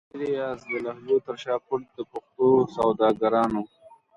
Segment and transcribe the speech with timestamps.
[0.09, 3.61] چيري یاست د لهجو تر شا پټ د پښتو سوداګرانو؟